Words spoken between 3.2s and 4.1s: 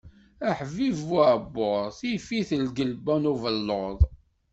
n ubellud.